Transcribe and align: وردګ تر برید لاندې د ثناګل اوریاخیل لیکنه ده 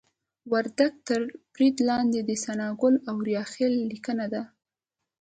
وردګ 0.51 0.93
تر 1.07 1.21
برید 1.53 1.75
لاندې 1.89 2.19
د 2.23 2.31
ثناګل 2.43 2.95
اوریاخیل 3.11 3.73
لیکنه 3.91 4.25
ده 4.33 4.43